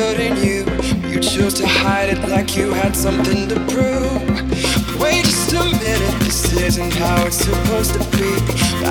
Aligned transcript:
hurting 0.00 0.36
you. 0.38 0.64
You 1.12 1.20
chose 1.20 1.52
to 1.60 1.66
hide 1.66 2.08
it 2.08 2.20
like 2.30 2.56
you 2.56 2.72
had 2.72 2.96
something 2.96 3.48
to 3.52 3.56
prove. 3.72 4.22
Wait 4.98 5.24
just 5.24 5.52
a 5.52 5.64
minute, 5.84 6.16
this 6.24 6.40
isn't 6.68 6.94
how 6.94 7.26
it's 7.26 7.36
supposed 7.36 7.92
to 7.96 8.02
be. 8.16 8.30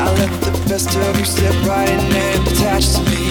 I 0.02 0.06
let 0.20 0.32
the 0.46 0.54
best 0.70 0.96
of 0.96 1.18
you 1.18 1.26
slip 1.26 1.58
right 1.66 1.90
in 1.90 2.00
and 2.26 2.48
attach 2.48 2.86
to 2.94 3.02
me. 3.10 3.24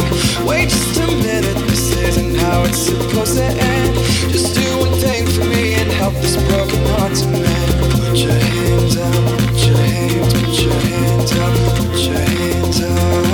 Wait 0.49 0.68
just 0.70 0.99
a 0.99 1.07
minute, 1.29 1.59
this 1.70 1.87
isn't 2.09 2.35
how 2.43 2.64
it's 2.64 2.83
supposed 2.91 3.37
to 3.37 3.45
end. 3.45 3.95
Just 4.35 4.57
do 4.59 4.66
one 4.83 4.95
thing 5.05 5.24
for 5.35 5.45
me 5.45 5.74
and 5.74 5.89
help 6.03 6.14
this 6.14 6.37
broken 6.51 6.83
heart 6.93 7.14
to 7.20 7.26
mend. 7.31 7.70
Put 7.95 8.18
your 8.26 8.39
hands 8.51 8.97
up, 9.07 9.24
put 9.39 9.59
your 9.68 9.83
hands, 9.93 10.35
put 10.35 10.55
your 10.66 10.79
hands 10.91 11.33
up, 11.45 11.55
put 11.79 12.01
your 12.09 12.18
hands 12.18 12.81
up 12.83 13.28